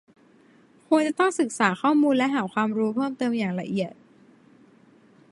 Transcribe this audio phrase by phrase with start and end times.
[0.87, 3.93] ควรจะต้องศึกษาข้อมูลและหาความรู้เพิ่มเติมอย่างละเอียด